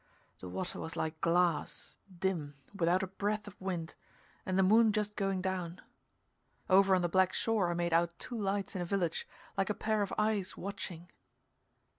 [0.39, 3.93] The water was like glass, dim, without a breath of wind,
[4.47, 5.79] and the moon just going down.
[6.71, 9.75] Over on the black shore I made out two lights in a village, like a
[9.75, 11.11] pair of eyes watching.